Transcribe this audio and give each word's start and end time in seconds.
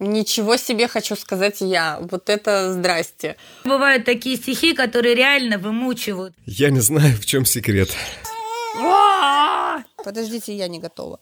Ничего 0.00 0.56
себе 0.56 0.88
хочу 0.88 1.14
сказать 1.14 1.60
я. 1.60 1.98
Вот 2.00 2.30
это 2.30 2.72
здрасте. 2.72 3.36
Бывают 3.64 4.06
такие 4.06 4.38
стихи, 4.38 4.72
которые 4.72 5.14
реально 5.14 5.58
вымучивают. 5.58 6.34
Я 6.46 6.70
не 6.70 6.80
знаю, 6.80 7.14
в 7.16 7.26
чем 7.26 7.44
секрет. 7.44 7.90
Подождите, 10.02 10.56
я 10.56 10.68
не 10.68 10.78
готова. 10.78 11.20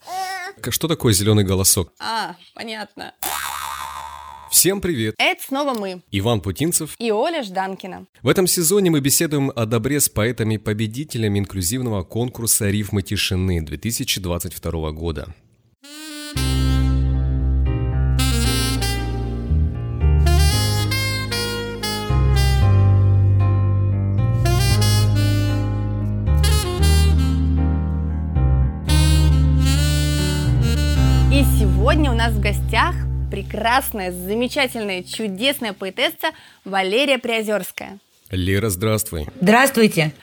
Что 0.69 0.87
такое 0.87 1.11
зеленый 1.11 1.43
голосок? 1.43 1.91
А, 1.99 2.35
понятно. 2.55 3.13
Всем 4.49 4.79
привет! 4.79 5.15
Это 5.17 5.43
снова 5.43 5.77
мы. 5.77 6.01
Иван 6.11 6.41
Путинцев. 6.41 6.95
И 6.97 7.11
Оля 7.11 7.43
Жданкина. 7.43 8.07
В 8.23 8.29
этом 8.29 8.47
сезоне 8.47 8.89
мы 8.89 9.01
беседуем 9.01 9.51
о 9.55 9.65
добре 9.65 9.99
с 9.99 10.09
поэтами-победителями 10.09 11.39
инклюзивного 11.39 12.03
конкурса 12.03 12.69
«Рифмы 12.69 13.01
тишины» 13.03 13.61
2022 13.61 14.91
года. 14.91 15.35
В 32.39 32.41
гостях 32.41 32.95
прекрасная, 33.29 34.13
замечательная, 34.13 35.03
чудесная 35.03 35.73
поэтесса 35.73 36.31
Валерия 36.63 37.17
Приозерская. 37.17 37.99
Лера, 38.31 38.69
здравствуй. 38.69 39.27
Здравствуйте. 39.41 40.13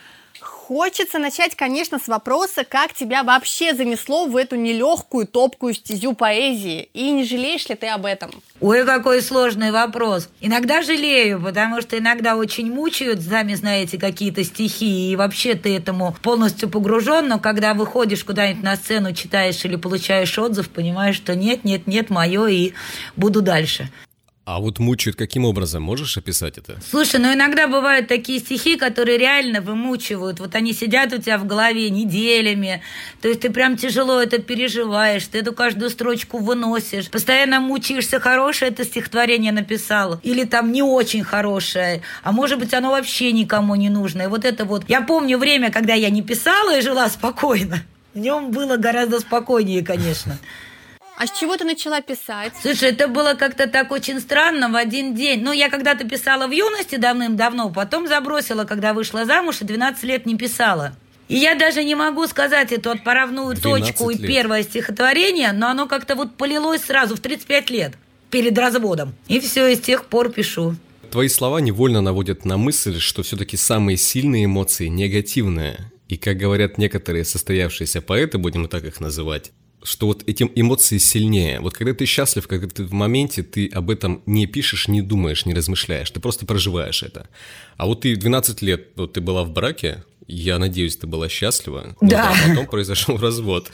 Хочется 0.66 1.20
начать, 1.20 1.54
конечно, 1.54 2.00
с 2.00 2.08
вопроса, 2.08 2.64
как 2.68 2.92
тебя 2.92 3.22
вообще 3.22 3.72
занесло 3.72 4.26
в 4.26 4.36
эту 4.36 4.56
нелегкую, 4.56 5.28
топкую 5.28 5.74
стезю 5.74 6.12
поэзии, 6.12 6.88
и 6.92 7.12
не 7.12 7.22
жалеешь 7.22 7.68
ли 7.68 7.76
ты 7.76 7.86
об 7.86 8.04
этом? 8.04 8.32
Ой, 8.60 8.84
какой 8.84 9.22
сложный 9.22 9.70
вопрос. 9.70 10.28
Иногда 10.40 10.82
жалею, 10.82 11.40
потому 11.40 11.80
что 11.82 11.96
иногда 11.96 12.34
очень 12.34 12.68
мучают, 12.68 13.22
сами 13.22 13.54
знаете, 13.54 13.96
какие-то 13.96 14.42
стихи, 14.42 15.12
и 15.12 15.14
вообще 15.14 15.54
ты 15.54 15.76
этому 15.76 16.16
полностью 16.20 16.68
погружен, 16.68 17.28
но 17.28 17.38
когда 17.38 17.72
выходишь 17.72 18.24
куда-нибудь 18.24 18.64
на 18.64 18.74
сцену, 18.74 19.12
читаешь 19.12 19.64
или 19.64 19.76
получаешь 19.76 20.36
отзыв, 20.36 20.68
понимаешь, 20.68 21.14
что 21.14 21.36
нет, 21.36 21.62
нет, 21.62 21.86
нет, 21.86 22.10
мое, 22.10 22.48
и 22.48 22.72
буду 23.14 23.40
дальше. 23.40 23.88
А 24.46 24.60
вот 24.60 24.78
мучают 24.78 25.16
каким 25.16 25.44
образом? 25.44 25.82
Можешь 25.82 26.16
описать 26.16 26.56
это? 26.56 26.78
Слушай, 26.88 27.18
ну 27.18 27.34
иногда 27.34 27.66
бывают 27.66 28.06
такие 28.06 28.38
стихи, 28.38 28.76
которые 28.76 29.18
реально 29.18 29.60
вымучивают. 29.60 30.38
Вот 30.38 30.54
они 30.54 30.72
сидят 30.72 31.12
у 31.12 31.18
тебя 31.18 31.36
в 31.36 31.46
голове 31.48 31.90
неделями. 31.90 32.80
То 33.20 33.26
есть 33.26 33.40
ты 33.40 33.50
прям 33.50 33.76
тяжело 33.76 34.20
это 34.22 34.38
переживаешь, 34.38 35.26
ты 35.26 35.38
эту 35.38 35.52
каждую 35.52 35.90
строчку 35.90 36.38
выносишь. 36.38 37.10
Постоянно 37.10 37.58
мучаешься, 37.58 38.20
хорошее 38.20 38.70
это 38.70 38.84
стихотворение 38.84 39.50
написал. 39.50 40.20
Или 40.22 40.44
там 40.44 40.70
не 40.70 40.82
очень 40.82 41.24
хорошее. 41.24 42.02
А 42.22 42.30
может 42.30 42.60
быть, 42.60 42.72
оно 42.72 42.90
вообще 42.90 43.32
никому 43.32 43.74
не 43.74 43.88
нужно. 43.88 44.22
И 44.22 44.26
вот 44.28 44.44
это 44.44 44.64
вот... 44.64 44.84
Я 44.86 45.00
помню 45.00 45.38
время, 45.38 45.72
когда 45.72 45.94
я 45.94 46.08
не 46.08 46.22
писала 46.22 46.78
и 46.78 46.82
жила 46.82 47.08
спокойно. 47.08 47.82
В 48.14 48.18
нем 48.18 48.52
было 48.52 48.76
гораздо 48.76 49.18
спокойнее, 49.18 49.84
конечно. 49.84 50.38
А 51.18 51.26
с 51.26 51.38
чего 51.38 51.56
ты 51.56 51.64
начала 51.64 52.02
писать? 52.02 52.52
Слушай, 52.60 52.90
это 52.90 53.08
было 53.08 53.34
как-то 53.34 53.66
так 53.66 53.90
очень 53.90 54.20
странно 54.20 54.68
в 54.68 54.76
один 54.76 55.14
день. 55.14 55.42
Ну, 55.42 55.52
я 55.52 55.70
когда-то 55.70 56.06
писала 56.06 56.46
в 56.46 56.50
юности 56.50 56.96
давным-давно, 56.96 57.70
потом 57.70 58.06
забросила, 58.06 58.64
когда 58.64 58.92
вышла 58.92 59.24
замуж, 59.24 59.62
и 59.62 59.64
12 59.64 60.02
лет 60.04 60.26
не 60.26 60.36
писала. 60.36 60.94
И 61.28 61.36
я 61.36 61.54
даже 61.54 61.82
не 61.84 61.94
могу 61.94 62.26
сказать 62.26 62.70
эту 62.70 62.90
отправную 62.90 63.56
точку 63.56 64.10
и 64.10 64.18
первое 64.18 64.62
стихотворение, 64.62 65.52
но 65.52 65.68
оно 65.68 65.86
как-то 65.86 66.14
вот 66.14 66.36
полилось 66.36 66.82
сразу 66.82 67.16
в 67.16 67.20
35 67.20 67.70
лет 67.70 67.94
перед 68.30 68.56
разводом. 68.58 69.14
И 69.26 69.40
все, 69.40 69.66
и 69.68 69.76
с 69.76 69.80
тех 69.80 70.04
пор 70.04 70.30
пишу. 70.30 70.76
Твои 71.10 71.28
слова 71.28 71.58
невольно 71.60 72.02
наводят 72.02 72.44
на 72.44 72.58
мысль, 72.58 72.98
что 73.00 73.22
все-таки 73.22 73.56
самые 73.56 73.96
сильные 73.96 74.44
эмоции 74.44 74.88
негативные. 74.88 75.90
И 76.08 76.16
как 76.16 76.36
говорят 76.36 76.78
некоторые 76.78 77.24
состоявшиеся 77.24 78.02
поэты, 78.02 78.38
будем 78.38 78.68
так 78.68 78.84
их 78.84 79.00
называть, 79.00 79.52
что 79.86 80.08
вот 80.08 80.24
эти 80.26 80.50
эмоции 80.56 80.98
сильнее. 80.98 81.60
Вот 81.60 81.74
когда 81.74 81.94
ты 81.94 82.06
счастлив, 82.06 82.46
когда 82.48 82.66
ты 82.66 82.84
в 82.84 82.92
моменте, 82.92 83.42
ты 83.42 83.68
об 83.68 83.88
этом 83.90 84.22
не 84.26 84.46
пишешь, 84.46 84.88
не 84.88 85.00
думаешь, 85.00 85.46
не 85.46 85.54
размышляешь, 85.54 86.10
ты 86.10 86.18
просто 86.18 86.44
проживаешь 86.44 87.02
это. 87.04 87.28
А 87.76 87.86
вот 87.86 88.00
ты 88.00 88.14
в 88.14 88.18
12 88.18 88.62
лет, 88.62 88.88
вот 88.96 89.12
ты 89.12 89.20
была 89.20 89.44
в 89.44 89.50
браке, 89.50 90.02
я 90.26 90.58
надеюсь, 90.58 90.96
ты 90.96 91.06
была 91.06 91.28
счастлива. 91.28 91.96
Ну 92.00 92.08
Да. 92.08 92.34
потом 92.48 92.66
произошел 92.66 93.16
развод. 93.20 93.70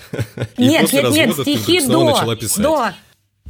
Нет, 0.58 0.92
нет, 0.92 1.10
нет, 1.10 1.32
стихи 1.34 1.80
до, 1.86 2.04
начала 2.04 2.36
писать. 2.36 2.62
до. 2.62 2.92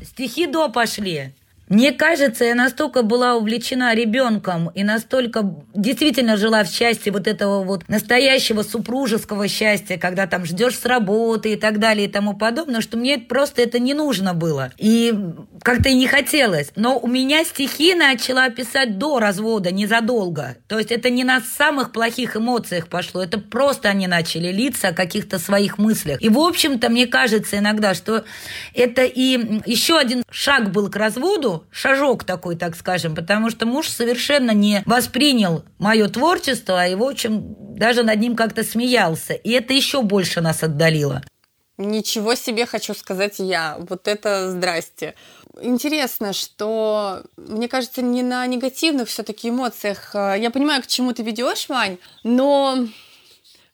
Стихи 0.04 0.46
до 0.46 0.68
пошли. 0.68 1.34
Мне 1.72 1.90
кажется, 1.92 2.44
я 2.44 2.54
настолько 2.54 3.02
была 3.02 3.34
увлечена 3.34 3.94
ребенком 3.94 4.68
и 4.74 4.84
настолько 4.84 5.54
действительно 5.74 6.36
жила 6.36 6.64
в 6.64 6.68
счастье 6.68 7.10
вот 7.10 7.26
этого 7.26 7.64
вот 7.64 7.88
настоящего 7.88 8.62
супружеского 8.62 9.48
счастья, 9.48 9.96
когда 9.96 10.26
там 10.26 10.44
ждешь 10.44 10.78
с 10.78 10.84
работы 10.84 11.54
и 11.54 11.56
так 11.56 11.78
далее 11.78 12.08
и 12.08 12.10
тому 12.10 12.34
подобное, 12.34 12.82
что 12.82 12.98
мне 12.98 13.16
просто 13.16 13.62
это 13.62 13.78
не 13.78 13.94
нужно 13.94 14.34
было. 14.34 14.70
И 14.76 15.14
как-то 15.62 15.88
и 15.88 15.94
не 15.94 16.06
хотелось. 16.06 16.72
Но 16.76 16.98
у 16.98 17.06
меня 17.06 17.42
стихи 17.42 17.94
начала 17.94 18.50
писать 18.50 18.98
до 18.98 19.18
развода, 19.18 19.70
незадолго. 19.70 20.58
То 20.68 20.78
есть 20.78 20.92
это 20.92 21.08
не 21.08 21.24
на 21.24 21.40
самых 21.40 21.92
плохих 21.92 22.36
эмоциях 22.36 22.88
пошло, 22.88 23.22
это 23.22 23.38
просто 23.38 23.88
они 23.88 24.06
начали 24.08 24.52
литься 24.52 24.88
о 24.88 24.92
каких-то 24.92 25.38
своих 25.38 25.78
мыслях. 25.78 26.20
И, 26.20 26.28
в 26.28 26.38
общем-то, 26.38 26.90
мне 26.90 27.06
кажется 27.06 27.56
иногда, 27.56 27.94
что 27.94 28.24
это 28.74 29.04
и 29.04 29.62
еще 29.64 29.96
один 29.96 30.22
шаг 30.30 30.70
был 30.70 30.90
к 30.90 30.96
разводу, 30.96 31.61
шажок 31.70 32.24
такой, 32.24 32.56
так 32.56 32.76
скажем, 32.76 33.14
потому 33.14 33.50
что 33.50 33.66
муж 33.66 33.88
совершенно 33.88 34.52
не 34.52 34.82
воспринял 34.86 35.64
мое 35.78 36.08
творчество, 36.08 36.80
а 36.80 36.86
его, 36.86 37.08
общем, 37.08 37.54
даже 37.76 38.02
над 38.02 38.20
ним 38.20 38.36
как-то 38.36 38.62
смеялся. 38.64 39.34
И 39.34 39.50
это 39.50 39.72
еще 39.72 40.02
больше 40.02 40.40
нас 40.40 40.62
отдалило. 40.62 41.22
Ничего 41.78 42.34
себе 42.34 42.66
хочу 42.66 42.94
сказать 42.94 43.38
я. 43.38 43.76
Вот 43.88 44.06
это 44.06 44.50
здрасте. 44.50 45.14
Интересно, 45.60 46.32
что, 46.32 47.22
мне 47.36 47.68
кажется, 47.68 48.02
не 48.02 48.22
на 48.22 48.46
негативных 48.46 49.08
все-таки 49.08 49.48
эмоциях. 49.48 50.14
э, 50.14 50.36
Я 50.38 50.50
понимаю, 50.50 50.82
к 50.82 50.86
чему 50.86 51.12
ты 51.12 51.22
ведешь, 51.22 51.68
Вань, 51.68 51.98
но 52.24 52.86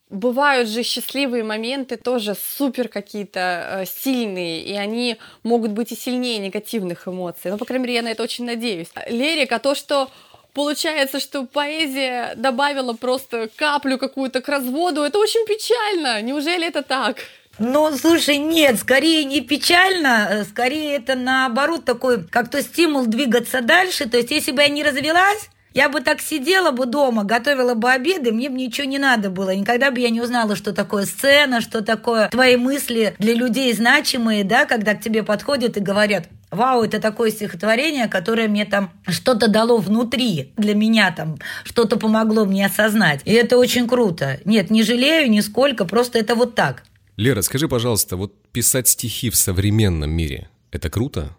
бывают 0.09 0.67
же 0.67 0.83
счастливые 0.83 1.43
моменты 1.43 1.97
тоже 1.97 2.35
супер 2.35 2.87
какие-то 2.87 3.39
э, 3.81 3.85
сильные, 3.85 4.63
и 4.63 4.73
они 4.73 5.17
могут 5.43 5.71
быть 5.71 5.91
и 5.91 5.95
сильнее 5.95 6.39
негативных 6.39 7.07
эмоций. 7.07 7.51
Ну, 7.51 7.57
по 7.57 7.65
крайней 7.65 7.83
мере, 7.83 7.95
я 7.95 8.01
на 8.01 8.09
это 8.09 8.23
очень 8.23 8.45
надеюсь. 8.45 8.89
Лерика, 9.07 9.59
то, 9.59 9.75
что 9.75 10.09
Получается, 10.51 11.19
что 11.19 11.45
поэзия 11.45 12.33
добавила 12.35 12.93
просто 12.93 13.49
каплю 13.55 13.99
какую-то 13.99 14.41
к 14.41 14.49
разводу. 14.49 15.03
Это 15.03 15.19
очень 15.19 15.45
печально. 15.45 16.21
Неужели 16.23 16.67
это 16.67 16.81
так? 16.81 17.17
Ну, 17.59 17.95
слушай, 17.95 18.37
нет, 18.37 18.79
скорее 18.79 19.25
не 19.25 19.41
печально, 19.41 20.27
э, 20.31 20.43
скорее 20.45 20.95
это 20.95 21.15
наоборот 21.15 21.85
такой, 21.85 22.25
как-то 22.25 22.63
стимул 22.63 23.05
двигаться 23.05 23.61
дальше. 23.61 24.09
То 24.09 24.17
есть, 24.17 24.31
если 24.31 24.51
бы 24.51 24.61
я 24.61 24.69
не 24.69 24.81
развелась, 24.81 25.49
я 25.73 25.89
бы 25.89 26.01
так 26.01 26.21
сидела 26.21 26.71
бы 26.71 26.85
дома, 26.85 27.23
готовила 27.23 27.73
бы 27.73 27.91
обеды, 27.91 28.31
мне 28.31 28.49
бы 28.49 28.57
ничего 28.57 28.87
не 28.87 28.97
надо 28.97 29.29
было. 29.29 29.53
Никогда 29.55 29.91
бы 29.91 29.99
я 29.99 30.09
не 30.09 30.21
узнала, 30.21 30.55
что 30.55 30.73
такое 30.73 31.05
сцена, 31.05 31.61
что 31.61 31.83
такое 31.83 32.29
твои 32.29 32.55
мысли 32.55 33.15
для 33.19 33.33
людей 33.33 33.71
значимые, 33.73 34.43
да, 34.43 34.65
когда 34.65 34.95
к 34.95 35.01
тебе 35.01 35.23
подходят 35.23 35.77
и 35.77 35.81
говорят, 35.81 36.27
Вау, 36.51 36.81
это 36.81 36.99
такое 36.99 37.29
стихотворение, 37.29 38.07
которое 38.07 38.47
мне 38.47 38.65
там 38.65 38.91
что-то 39.07 39.47
дало 39.47 39.77
внутри, 39.77 40.51
для 40.57 40.73
меня 40.73 41.11
там 41.11 41.37
что-то 41.63 41.97
помогло 41.97 42.45
мне 42.45 42.65
осознать. 42.65 43.21
И 43.25 43.31
это 43.31 43.57
очень 43.57 43.87
круто. 43.87 44.39
Нет, 44.45 44.71
не 44.71 44.81
жалею 44.81 45.29
нисколько, 45.29 45.85
просто 45.85 46.17
это 46.17 46.33
вот 46.33 46.55
так. 46.55 46.83
Лера, 47.17 47.43
скажи, 47.43 47.67
пожалуйста, 47.67 48.17
вот 48.17 48.33
писать 48.51 48.87
стихи 48.87 49.29
в 49.29 49.35
современном 49.35 50.09
мире– 50.09 50.49
это 50.71 50.89
круто? 50.89 51.35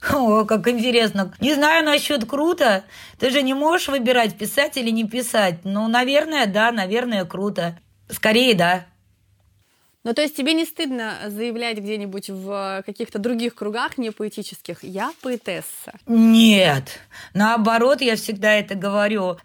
О, 0.12 0.44
как 0.44 0.66
интересно. 0.68 1.34
Не 1.40 1.54
знаю 1.54 1.84
насчет 1.84 2.24
круто. 2.24 2.84
Ты 3.18 3.30
же 3.30 3.42
не 3.42 3.54
можешь 3.54 3.88
выбирать, 3.88 4.36
писать 4.36 4.76
или 4.76 4.90
не 4.90 5.04
писать. 5.04 5.64
Ну, 5.64 5.88
наверное, 5.88 6.46
да, 6.46 6.72
наверное, 6.72 7.24
круто. 7.24 7.78
Скорее, 8.08 8.54
да. 8.54 8.86
Ну, 10.02 10.14
то 10.14 10.22
есть 10.22 10.34
тебе 10.34 10.54
не 10.54 10.64
стыдно 10.64 11.18
заявлять 11.26 11.76
где-нибудь 11.76 12.30
в 12.30 12.82
каких-то 12.86 13.18
других 13.18 13.54
кругах, 13.54 13.98
не 13.98 14.10
поэтических, 14.10 14.82
я 14.82 15.12
поэтесса? 15.20 15.92
Нет. 16.06 17.00
Наоборот, 17.34 18.00
я 18.00 18.16
всегда 18.16 18.52
это 18.54 18.74
говорю. 18.74 19.36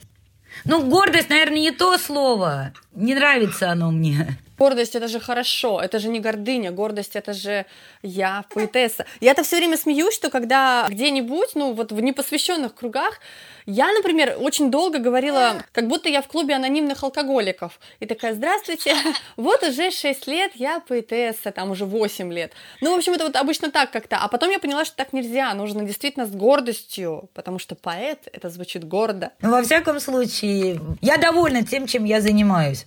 Ну, 0.64 0.88
гордость, 0.90 1.30
наверное, 1.30 1.60
не 1.60 1.72
то 1.72 1.98
слово. 1.98 2.72
Не 2.94 3.16
нравится 3.16 3.70
оно 3.72 3.92
мне. 3.92 4.40
Гордость 4.58 4.96
это 4.96 5.08
же 5.08 5.20
хорошо, 5.20 5.82
это 5.82 6.00
же 6.00 6.08
не 6.10 6.20
гордыня, 6.20 6.72
гордость 6.72 7.16
это 7.16 7.34
же 7.34 7.66
я 8.02 8.46
поэтесса. 8.54 9.06
Я-то 9.20 9.44
все 9.44 9.58
время 9.58 9.78
смеюсь, 9.78 10.14
что 10.14 10.30
когда 10.30 10.88
где-нибудь, 10.90 11.56
ну 11.56 11.74
вот 11.74 11.92
в 11.92 12.00
непосвященных 12.00 12.74
кругах, 12.74 13.20
я, 13.66 13.92
например, 13.92 14.38
очень 14.40 14.70
долго 14.70 15.00
говорила, 15.00 15.64
как 15.72 15.88
будто 15.88 16.08
я 16.08 16.22
в 16.22 16.28
клубе 16.28 16.56
анонимных 16.56 17.04
алкоголиков. 17.04 17.80
И 18.00 18.06
такая, 18.06 18.34
здравствуйте, 18.36 18.96
вот 19.38 19.64
уже 19.64 19.92
6 19.92 20.28
лет 20.28 20.52
я 20.56 20.80
поэтесса, 20.80 21.52
там 21.52 21.72
уже 21.72 21.86
8 21.86 22.32
лет. 22.32 22.54
Ну, 22.82 22.94
в 22.94 22.98
общем, 22.98 23.14
это 23.14 23.26
вот 23.26 23.36
обычно 23.36 23.72
так 23.72 23.92
как-то. 23.92 24.18
А 24.18 24.28
потом 24.28 24.52
я 24.52 24.60
поняла, 24.60 24.86
что 24.86 24.96
так 24.96 25.14
нельзя, 25.14 25.54
нужно 25.54 25.84
действительно 25.84 26.26
с 26.26 26.32
гордостью, 26.32 27.30
потому 27.34 27.60
что 27.60 27.76
поэт, 27.76 28.28
это 28.32 28.50
звучит 28.50 28.88
гордо. 28.88 29.32
Ну, 29.42 29.52
во 29.52 29.64
всяком 29.64 30.00
случае, 30.00 30.80
я 31.02 31.18
довольна 31.18 31.66
тем, 31.66 31.88
чем 31.88 32.06
я 32.06 32.22
занимаюсь. 32.22 32.86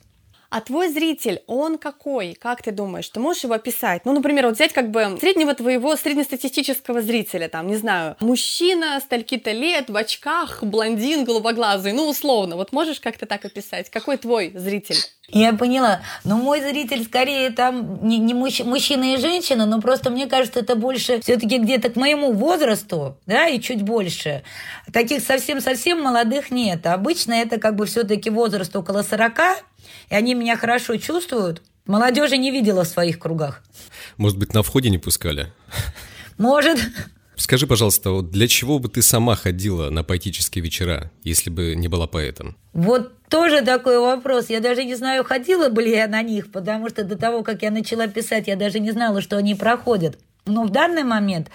А 0.51 0.63
твой 0.63 0.89
зритель, 0.89 1.43
он 1.47 1.77
какой? 1.77 2.33
Как 2.33 2.63
ты 2.63 2.71
думаешь? 2.73 3.09
Ты 3.11 3.21
можешь 3.21 3.45
его 3.45 3.53
описать? 3.53 4.07
Ну, 4.07 4.13
например, 4.13 4.47
вот 4.47 4.55
взять 4.55 4.73
как 4.73 4.91
бы 4.91 5.19
среднего 5.21 5.55
твоего 5.55 5.95
среднестатистического 5.95 7.03
зрителя, 7.03 7.49
там, 7.49 7.67
не 7.67 7.77
знаю, 7.77 8.17
мужчина, 8.21 8.99
стальки-то 9.01 9.53
лет, 9.53 9.91
в 9.91 9.97
очках, 9.97 10.65
блондин, 10.65 11.25
голубоглазый, 11.25 11.93
ну, 11.93 12.09
условно. 12.09 12.57
Вот 12.57 12.73
можешь 12.73 12.99
как-то 12.99 13.27
так 13.27 13.45
описать? 13.45 13.91
Какой 13.91 14.17
твой 14.17 14.53
зритель? 14.55 14.97
Я 15.31 15.53
поняла. 15.53 16.01
Но 16.25 16.39
мой 16.39 16.63
зритель 16.63 17.05
скорее 17.05 17.51
там 17.51 18.07
не, 18.09 18.17
не 18.17 18.33
мужч, 18.33 18.61
мужчина 18.61 19.13
и 19.13 19.19
женщина, 19.19 19.67
но 19.67 19.83
просто 19.83 20.09
мне 20.09 20.27
кажется, 20.27 20.61
это 20.61 20.75
больше 20.75 21.21
все-таки 21.21 21.59
где-то 21.59 21.91
к 21.91 21.97
моему 21.97 22.33
возрасту, 22.33 23.19
да, 23.27 23.47
и 23.49 23.61
чуть 23.61 23.83
больше. 23.83 24.43
Таких 24.91 25.23
совсем-совсем 25.23 26.01
молодых 26.01 26.51
нет. 26.51 26.87
Обычно 26.87 27.35
это 27.35 27.61
как 27.61 27.77
бы 27.77 27.85
все-таки 27.85 28.31
возраст 28.31 28.75
около 28.75 29.03
40, 29.03 29.65
и 30.11 30.15
они 30.15 30.35
меня 30.35 30.57
хорошо 30.57 30.97
чувствуют. 30.97 31.63
Молодежи 31.87 32.37
не 32.37 32.51
видела 32.51 32.85
в 32.85 32.89
своих 32.89 33.19
кругах. 33.19 33.63
Может 34.17 34.39
быть, 34.39 34.53
на 34.53 34.63
входе 34.63 34.91
не 34.91 34.99
пускали? 34.99 35.53
Может. 36.37 36.79
Скажи, 37.37 37.67
пожалуйста, 37.67 38.11
вот 38.11 38.31
для 38.31 38.49
чего 38.49 38.79
бы 38.79 38.89
ты 38.89 39.01
сама 39.01 39.37
ходила 39.37 39.91
на 39.91 40.03
поэтические 40.03 40.63
вечера, 40.63 41.11
если 41.23 41.51
бы 41.51 41.75
не 41.77 41.87
была 41.89 42.07
поэтом? 42.07 42.57
Вот 42.73 43.13
тоже 43.29 43.63
такой 43.63 43.99
вопрос. 44.01 44.51
Я 44.51 44.61
даже 44.61 44.85
не 44.85 44.97
знаю, 44.97 45.25
ходила 45.25 45.69
бы 45.69 45.83
ли 45.83 45.93
я 45.93 46.09
на 46.09 46.21
них, 46.23 46.51
потому 46.51 46.89
что 46.89 47.05
до 47.05 47.17
того, 47.17 47.43
как 47.43 47.63
я 47.63 47.71
начала 47.71 48.09
писать, 48.09 48.49
я 48.49 48.57
даже 48.57 48.81
не 48.81 48.91
знала, 48.91 49.21
что 49.21 49.37
они 49.37 49.55
проходят. 49.55 50.19
Но 50.47 50.65
в 50.65 50.71
данный 50.71 51.05
момент, 51.05 51.49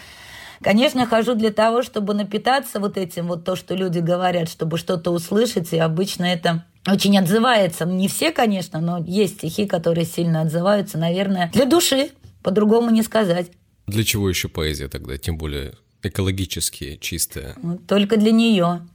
конечно, 0.62 1.06
хожу 1.06 1.35
для 1.35 1.51
того, 1.51 1.83
чтобы 1.83 2.13
напитаться 2.13 2.80
вот 2.80 2.97
этим, 2.97 3.27
вот 3.27 3.44
то, 3.44 3.56
что 3.56 3.75
люди 3.75 4.00
говорят, 4.00 4.50
чтобы 4.50 4.77
что-то 4.77 5.12
услышать, 5.12 5.74
и 5.74 5.77
обычно 5.77 6.25
это 6.25 6.65
очень 6.88 7.18
отзывается. 7.18 7.85
Не 7.85 8.07
все, 8.07 8.31
конечно, 8.31 8.81
но 8.81 9.03
есть 9.06 9.35
стихи, 9.38 9.65
которые 9.65 10.06
сильно 10.06 10.41
отзываются, 10.41 10.97
наверное, 10.97 11.50
для 11.53 11.65
души, 11.65 12.12
по-другому 12.41 12.89
не 12.89 13.03
сказать. 13.03 13.51
Для 13.88 14.03
чего 14.03 14.30
еще 14.30 14.47
поэзия 14.47 14.88
тогда, 14.88 15.18
тем 15.18 15.38
более 15.38 15.74
экологически 16.01 16.97
чистая? 17.01 17.56
Только 17.88 18.18
для 18.18 18.31
нее. 18.31 18.88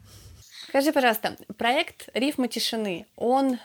Скажи, 0.68 0.92
пожалуйста, 0.92 1.36
проект 1.56 2.08
«Рифма 2.12 2.48
тишины», 2.48 3.06
он 3.16 3.58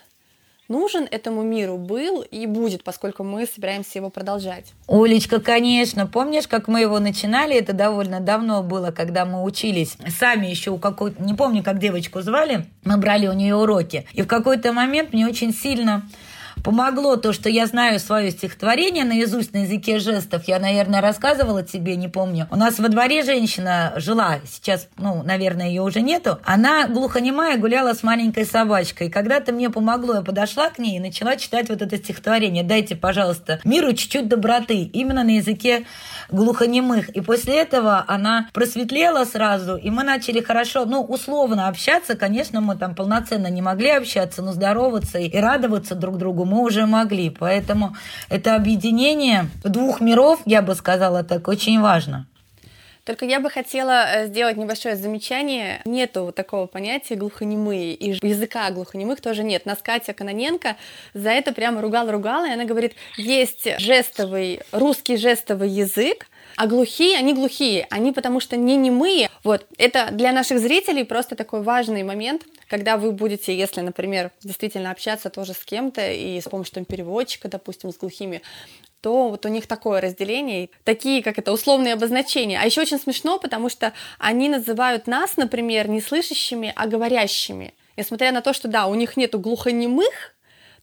нужен 0.73 1.07
этому 1.09 1.43
миру, 1.43 1.77
был 1.77 2.21
и 2.21 2.47
будет, 2.47 2.83
поскольку 2.83 3.23
мы 3.23 3.45
собираемся 3.45 3.99
его 3.99 4.09
продолжать. 4.09 4.73
Олечка, 4.87 5.39
конечно. 5.39 6.07
Помнишь, 6.07 6.47
как 6.47 6.67
мы 6.67 6.81
его 6.81 6.99
начинали? 6.99 7.55
Это 7.55 7.73
довольно 7.73 8.19
давно 8.19 8.63
было, 8.63 8.89
когда 8.89 9.25
мы 9.25 9.43
учились. 9.43 9.97
Сами 10.19 10.47
еще 10.47 10.71
у 10.71 10.77
какой-то... 10.77 11.21
Не 11.23 11.35
помню, 11.35 11.63
как 11.63 11.77
девочку 11.77 12.21
звали. 12.21 12.65
Мы 12.83 12.97
брали 12.97 13.27
у 13.27 13.33
нее 13.33 13.55
уроки. 13.55 14.07
И 14.13 14.23
в 14.23 14.27
какой-то 14.27 14.73
момент 14.73 15.13
мне 15.13 15.27
очень 15.27 15.53
сильно 15.53 16.03
помогло 16.63 17.17
то, 17.17 17.33
что 17.33 17.49
я 17.49 17.67
знаю 17.67 17.99
свое 17.99 18.31
стихотворение 18.31 19.03
наизусть 19.03 19.53
на 19.53 19.63
языке 19.63 19.99
жестов. 19.99 20.47
Я, 20.47 20.59
наверное, 20.59 21.01
рассказывала 21.01 21.63
тебе, 21.63 21.95
не 21.95 22.07
помню. 22.07 22.47
У 22.51 22.55
нас 22.55 22.79
во 22.79 22.87
дворе 22.87 23.23
женщина 23.23 23.93
жила, 23.97 24.39
сейчас, 24.49 24.87
ну, 24.97 25.23
наверное, 25.23 25.67
ее 25.67 25.81
уже 25.81 26.01
нету. 26.01 26.39
Она 26.43 26.87
глухонемая 26.87 27.57
гуляла 27.57 27.93
с 27.93 28.03
маленькой 28.03 28.45
собачкой. 28.45 29.09
Когда-то 29.09 29.51
мне 29.51 29.69
помогло, 29.69 30.15
я 30.15 30.21
подошла 30.21 30.69
к 30.69 30.79
ней 30.79 30.97
и 30.97 30.99
начала 30.99 31.35
читать 31.35 31.69
вот 31.69 31.81
это 31.81 31.97
стихотворение. 31.97 32.63
Дайте, 32.63 32.95
пожалуйста, 32.95 33.59
миру 33.63 33.93
чуть-чуть 33.93 34.27
доброты. 34.27 34.83
Именно 34.83 35.23
на 35.23 35.35
языке 35.35 35.85
глухонемых. 36.31 37.09
И 37.09 37.21
после 37.21 37.59
этого 37.59 38.05
она 38.07 38.49
просветлела 38.53 39.25
сразу, 39.25 39.75
и 39.75 39.89
мы 39.89 40.03
начали 40.03 40.41
хорошо, 40.41 40.85
ну, 40.85 41.01
условно 41.01 41.67
общаться. 41.67 42.15
Конечно, 42.15 42.61
мы 42.61 42.75
там 42.75 42.95
полноценно 42.95 43.47
не 43.47 43.61
могли 43.61 43.89
общаться, 43.89 44.41
но 44.41 44.53
здороваться 44.53 45.19
и 45.19 45.37
радоваться 45.37 45.95
друг 45.95 46.17
другу 46.17 46.45
мы 46.53 46.63
уже 46.63 46.85
могли. 46.85 47.29
Поэтому 47.29 47.95
это 48.29 48.55
объединение 48.55 49.49
двух 49.63 50.01
миров, 50.01 50.39
я 50.45 50.61
бы 50.61 50.75
сказала 50.75 51.23
так, 51.23 51.47
очень 51.47 51.81
важно. 51.81 52.27
Только 53.05 53.25
я 53.25 53.41
бы 53.41 53.49
хотела 53.49 54.05
э, 54.05 54.27
сделать 54.27 54.55
небольшое 54.55 54.95
замечание. 54.95 55.81
Нету 55.83 56.31
такого 56.33 56.67
понятия 56.67 57.15
глухонемые, 57.15 57.93
и 57.95 58.11
языка 58.25 58.71
глухонемых 58.71 59.19
тоже 59.19 59.43
нет. 59.43 59.65
Нас 59.65 59.79
Катя 59.81 60.13
Каноненко 60.13 60.77
за 61.13 61.29
это 61.31 61.51
прямо 61.51 61.81
ругала-ругала, 61.81 62.47
и 62.47 62.53
она 62.53 62.63
говорит, 62.63 62.93
есть 63.17 63.67
жестовый, 63.79 64.61
русский 64.71 65.17
жестовый 65.17 65.69
язык, 65.69 66.27
а 66.55 66.67
глухие, 66.67 67.17
они 67.17 67.33
глухие, 67.33 67.87
они 67.89 68.11
потому 68.11 68.39
что 68.39 68.55
не 68.55 68.75
немые. 68.75 69.29
Вот, 69.43 69.65
это 69.77 70.09
для 70.11 70.31
наших 70.31 70.59
зрителей 70.59 71.03
просто 71.03 71.35
такой 71.35 71.61
важный 71.61 72.03
момент, 72.03 72.43
когда 72.67 72.97
вы 72.97 73.11
будете, 73.11 73.55
если, 73.55 73.81
например, 73.81 74.31
действительно 74.41 74.91
общаться 74.91 75.29
тоже 75.29 75.53
с 75.53 75.63
кем-то 75.65 76.11
и 76.11 76.39
с 76.39 76.45
помощью 76.45 76.75
там, 76.75 76.85
переводчика, 76.85 77.47
допустим, 77.49 77.91
с 77.91 77.97
глухими, 77.97 78.41
то 79.01 79.29
вот 79.29 79.45
у 79.45 79.49
них 79.49 79.67
такое 79.67 79.99
разделение, 79.99 80.69
такие, 80.85 81.21
как 81.21 81.37
это, 81.37 81.51
условные 81.51 81.93
обозначения. 81.93 82.57
А 82.59 82.65
еще 82.65 82.81
очень 82.81 82.99
смешно, 82.99 83.37
потому 83.37 83.67
что 83.67 83.91
они 84.17 84.47
называют 84.47 85.07
нас, 85.07 85.35
например, 85.35 85.89
не 85.89 85.99
слышащими, 85.99 86.71
а 86.75 86.87
говорящими. 86.87 87.73
Несмотря 87.97 88.31
на 88.31 88.41
то, 88.41 88.53
что 88.53 88.69
да, 88.69 88.87
у 88.87 88.95
них 88.95 89.17
нету 89.17 89.39
глухонемых, 89.39 90.32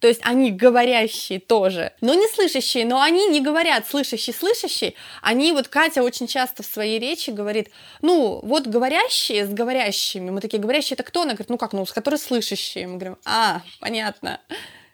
то 0.01 0.09
есть 0.09 0.21
они 0.25 0.51
говорящие 0.51 1.41
тоже, 1.41 1.93
но 2.01 2.15
не 2.15 2.27
слышащие, 2.27 2.87
но 2.87 3.03
они 3.03 3.27
не 3.29 3.43
говорят 3.43 3.87
слышащий, 3.87 4.33
слышащий. 4.33 4.97
Они, 5.21 5.53
вот 5.53 5.69
Катя 5.69 6.03
очень 6.03 6.27
часто 6.27 6.63
в 6.63 6.67
своей 6.67 6.99
речи 6.99 7.31
говорит, 7.31 7.71
ну, 8.01 8.41
вот 8.43 8.67
говорящие 8.67 9.47
с 9.47 9.51
говорящими. 9.51 10.31
Мы 10.31 10.41
такие, 10.41 10.59
говорящие, 10.59 10.95
это 10.95 11.03
кто? 11.03 11.23
Она 11.23 11.33
говорит, 11.33 11.51
ну 11.51 11.59
как, 11.59 11.75
ну, 11.75 11.85
с 11.85 11.93
которой 11.93 12.19
слышащие. 12.19 12.89
Мы 12.89 12.95
говорим, 12.95 13.19
а, 13.27 13.61
понятно. 13.79 14.41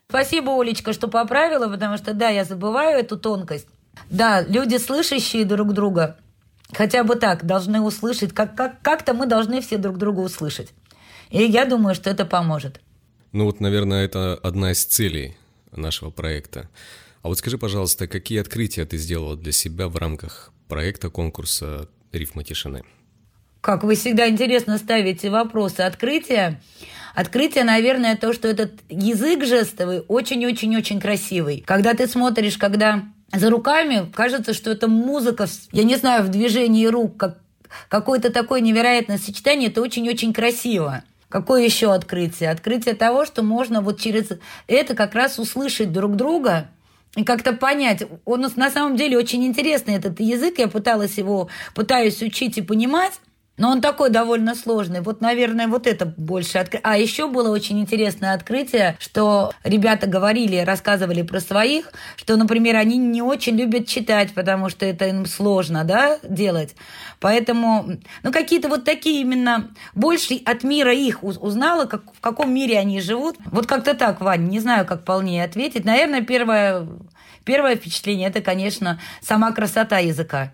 Спасибо, 0.08 0.60
Олечка, 0.60 0.92
что 0.92 1.06
поправила, 1.06 1.68
потому 1.68 1.96
что, 1.98 2.12
да, 2.12 2.28
я 2.28 2.44
забываю 2.44 2.98
эту 2.98 3.16
тонкость. 3.16 3.68
Да, 4.10 4.42
люди, 4.42 4.76
слышащие 4.76 5.44
друг 5.44 5.72
друга, 5.72 6.18
хотя 6.72 7.04
бы 7.04 7.14
так, 7.14 7.46
должны 7.46 7.80
услышать, 7.80 8.34
как, 8.34 8.56
как, 8.56 8.82
как-то 8.82 9.14
мы 9.14 9.26
должны 9.26 9.60
все 9.60 9.78
друг 9.78 9.98
друга 9.98 10.20
услышать. 10.20 10.70
И 11.30 11.44
я 11.44 11.64
думаю, 11.64 11.94
что 11.94 12.10
это 12.10 12.24
поможет. 12.24 12.80
Ну 13.36 13.44
вот, 13.44 13.60
наверное, 13.60 14.06
это 14.06 14.32
одна 14.42 14.72
из 14.72 14.82
целей 14.82 15.36
нашего 15.70 16.08
проекта. 16.08 16.70
А 17.20 17.28
вот 17.28 17.36
скажи, 17.36 17.58
пожалуйста, 17.58 18.08
какие 18.08 18.40
открытия 18.40 18.86
ты 18.86 18.96
сделала 18.96 19.36
для 19.36 19.52
себя 19.52 19.88
в 19.88 19.96
рамках 19.98 20.54
проекта 20.68 21.10
конкурса 21.10 21.86
«Рифма 22.12 22.44
тишины»? 22.44 22.82
Как 23.60 23.84
вы 23.84 23.94
всегда 23.94 24.26
интересно 24.26 24.78
ставите 24.78 25.28
вопросы. 25.28 25.80
Открытия? 25.82 26.62
Открытие, 27.14 27.64
наверное, 27.64 28.16
то, 28.16 28.32
что 28.32 28.48
этот 28.48 28.72
язык 28.88 29.44
жестовый 29.44 30.00
очень-очень-очень 30.08 30.98
красивый. 30.98 31.62
Когда 31.66 31.92
ты 31.92 32.06
смотришь, 32.06 32.56
когда 32.56 33.02
за 33.34 33.50
руками, 33.50 34.10
кажется, 34.14 34.54
что 34.54 34.70
это 34.70 34.88
музыка, 34.88 35.46
я 35.72 35.84
не 35.84 35.96
знаю, 35.96 36.24
в 36.24 36.30
движении 36.30 36.86
рук, 36.86 37.18
как 37.18 37.38
какое-то 37.90 38.32
такое 38.32 38.62
невероятное 38.62 39.18
сочетание, 39.18 39.68
это 39.68 39.82
очень-очень 39.82 40.32
красиво. 40.32 41.04
Какое 41.36 41.64
еще 41.64 41.92
открытие? 41.92 42.48
Открытие 42.48 42.94
того, 42.94 43.26
что 43.26 43.42
можно 43.42 43.82
вот 43.82 44.00
через 44.00 44.28
это 44.68 44.94
как 44.94 45.14
раз 45.14 45.38
услышать 45.38 45.92
друг 45.92 46.16
друга 46.16 46.68
и 47.14 47.24
как-то 47.24 47.52
понять. 47.52 48.04
Он 48.24 48.50
на 48.56 48.70
самом 48.70 48.96
деле 48.96 49.18
очень 49.18 49.44
интересный, 49.44 49.96
этот 49.96 50.18
язык. 50.18 50.54
Я 50.56 50.68
пыталась 50.68 51.18
его, 51.18 51.50
пытаюсь 51.74 52.22
учить 52.22 52.56
и 52.56 52.62
понимать. 52.62 53.12
Но 53.56 53.70
он 53.70 53.80
такой 53.80 54.10
довольно 54.10 54.54
сложный. 54.54 55.00
Вот, 55.00 55.20
наверное, 55.20 55.66
вот 55.66 55.86
это 55.86 56.04
больше 56.04 56.58
открытие. 56.58 56.82
А 56.84 56.98
еще 56.98 57.28
было 57.28 57.50
очень 57.50 57.80
интересное 57.80 58.34
открытие, 58.34 58.96
что 59.00 59.52
ребята 59.64 60.06
говорили, 60.06 60.58
рассказывали 60.58 61.22
про 61.22 61.40
своих, 61.40 61.92
что, 62.16 62.36
например, 62.36 62.76
они 62.76 62.98
не 62.98 63.22
очень 63.22 63.56
любят 63.56 63.86
читать, 63.86 64.34
потому 64.34 64.68
что 64.68 64.84
это 64.84 65.06
им 65.06 65.24
сложно, 65.26 65.84
да, 65.84 66.18
делать. 66.22 66.76
Поэтому, 67.18 67.98
ну, 68.22 68.32
какие-то 68.32 68.68
вот 68.68 68.84
такие 68.84 69.22
именно 69.22 69.70
больше 69.94 70.40
от 70.44 70.62
мира 70.62 70.92
их 70.92 71.22
узнала, 71.22 71.86
как, 71.86 72.02
в 72.14 72.20
каком 72.20 72.52
мире 72.52 72.78
они 72.78 73.00
живут. 73.00 73.36
Вот 73.46 73.66
как-то 73.66 73.94
так, 73.94 74.20
Вань, 74.20 74.48
не 74.48 74.60
знаю, 74.60 74.84
как 74.84 75.04
полнее 75.04 75.44
ответить. 75.44 75.84
Наверное, 75.84 76.20
первое, 76.20 76.86
первое 77.44 77.76
впечатление– 77.76 78.28
это, 78.30 78.42
конечно, 78.42 79.00
сама 79.22 79.52
красота 79.52 79.98
языка. 79.98 80.52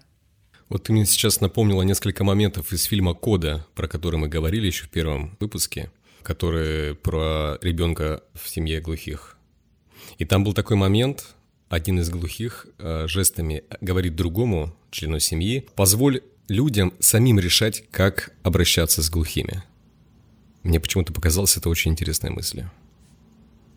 Вот 0.73 0.85
ты 0.85 0.95
мне 0.95 1.05
сейчас 1.05 1.43
напомнила 1.43 1.83
несколько 1.83 2.25
моментов 2.25 2.73
из 2.73 2.85
фильма 2.85 3.13
«Кода», 3.13 3.67
про 3.75 3.87
который 3.87 4.19
мы 4.19 4.29
говорили 4.29 4.69
еще 4.69 4.85
в 4.87 4.89
первом 4.89 5.37
выпуске, 5.39 5.91
который 6.23 6.95
про 6.95 7.59
ребенка 7.61 8.23
в 8.33 8.49
семье 8.49 8.81
глухих. 8.81 9.37
И 10.17 10.25
там 10.25 10.45
был 10.45 10.55
такой 10.55 10.79
момент, 10.79 11.35
один 11.69 12.01
из 12.01 12.09
глухих 12.09 12.69
э, 12.79 13.07
жестами 13.07 13.65
говорит 13.83 14.17
другому 14.17 14.75
члену 14.91 15.21
семьи, 15.21 15.69
позволь 15.75 16.23
людям 16.49 16.95
самим 17.01 17.39
решать, 17.39 17.85
как 17.91 18.33
обращаться 18.43 19.03
с 19.03 19.11
глухими. 19.11 19.63
Мне 20.63 20.81
почему-то 20.81 21.13
показалось 21.13 21.55
это 21.59 21.69
очень 21.69 21.91
интересной 21.91 22.31
мыслью. 22.31 22.71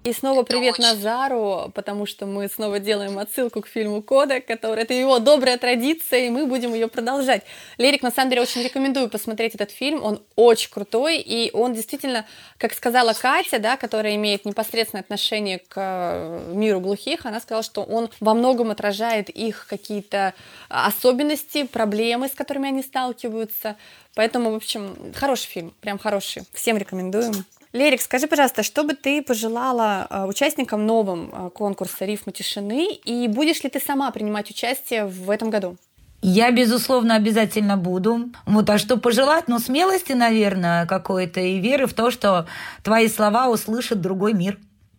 И 0.06 0.14
снова 0.14 0.44
привет 0.44 0.78
Назару, 0.78 1.72
потому 1.74 2.06
что 2.06 2.28
мы 2.28 2.48
снова 2.48 2.78
делаем 2.78 3.18
отсылку 3.18 3.62
к 3.62 3.68
фильму 3.68 4.04
«Кода», 4.04 4.40
который 4.40 4.84
это 4.84 4.94
его 4.94 5.18
добрая 5.18 5.58
традиция, 5.58 6.28
и 6.28 6.30
мы 6.30 6.46
будем 6.46 6.76
ее 6.76 6.88
продолжать. 6.88 7.42
Лерик, 7.80 8.04
на 8.04 8.12
самом 8.12 8.30
деле, 8.30 8.44
очень 8.44 8.62
рекомендую 8.62 9.10
посмотреть 9.10 9.56
этот 9.56 9.72
фильм, 9.72 10.04
он 10.04 10.22
очень 10.36 10.70
крутой, 10.70 11.18
и 11.18 11.50
он 11.54 11.74
действительно, 11.74 12.28
как 12.60 12.76
сказала 12.76 13.14
Катя, 13.14 13.58
да, 13.58 13.78
которая 13.78 14.14
имеет 14.14 14.46
непосредственное 14.46 15.02
отношение 15.02 15.58
к 15.58 15.74
э, 15.76 16.54
миру 16.54 16.80
глухих, 16.82 17.26
она 17.26 17.40
сказала, 17.40 17.64
что 17.64 17.82
он 17.82 18.12
во 18.20 18.36
многом 18.36 18.70
отражает 18.70 19.32
их 19.32 19.66
какие-то 19.68 20.36
особенности, 20.70 21.64
проблемы, 21.64 22.28
с 22.28 22.36
которыми 22.36 22.68
они 22.68 22.84
сталкиваются. 22.84 23.76
Поэтому, 24.14 24.52
в 24.52 24.56
общем, 24.56 24.96
хороший 25.16 25.48
фильм, 25.48 25.74
прям 25.82 25.98
хороший. 25.98 26.44
Всем 26.54 26.78
рекомендуем. 26.78 27.44
Лерик, 27.76 28.02
скажи, 28.02 28.26
пожалуйста, 28.28 28.64
что 28.64 28.86
бы 28.86 28.94
ты 28.94 29.22
пожелала 29.22 30.08
э, 30.10 30.26
участникам 30.28 30.86
новым 30.86 31.30
э, 31.30 31.50
конкурса 31.50 32.06
«Рифмы 32.06 32.32
тишины» 32.32 32.94
и 32.94 33.28
будешь 33.28 33.62
ли 33.66 33.70
ты 33.70 33.82
сама 33.82 34.10
принимать 34.12 34.50
участие 34.50 35.06
в 35.06 35.30
этом 35.30 35.50
году? 35.50 35.76
Я, 36.22 36.52
безусловно, 36.52 37.16
обязательно 37.16 37.76
буду. 37.76 38.30
Вот, 38.46 38.70
а 38.70 38.78
что 38.78 38.96
пожелать? 38.96 39.50
Ну, 39.50 39.60
смелости, 39.60 40.14
наверное, 40.14 40.86
какой-то 40.86 41.42
и 41.42 41.60
веры 41.60 41.86
в 41.86 41.94
то, 41.94 42.12
что 42.12 42.48
твои 42.82 43.10
слова 43.10 43.50
услышит 43.50 44.00
другой 44.00 44.32
мир. 44.32 44.58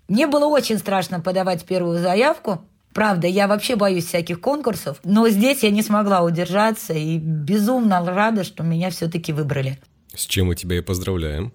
Мне 0.09 0.27
было 0.27 0.45
очень 0.45 0.77
страшно 0.77 1.21
подавать 1.21 1.65
первую 1.65 1.99
заявку. 1.99 2.61
Правда, 2.93 3.27
я 3.27 3.49
вообще 3.49 3.77
боюсь 3.77 4.05
всяких 4.05 4.39
конкурсов, 4.43 4.99
но 5.03 5.31
здесь 5.31 5.63
я 5.63 5.71
не 5.71 5.81
смогла 5.81 6.21
удержаться 6.23 6.93
и 6.93 7.17
безумно 7.17 8.05
рада, 8.05 8.45
что 8.45 8.63
меня 8.63 8.91
все-таки 8.91 9.33
выбрали. 9.33 9.79
С 10.15 10.27
чем 10.27 10.49
мы 10.49 10.57
тебя 10.57 10.77
и 10.77 10.83
поздравляем. 10.83 11.55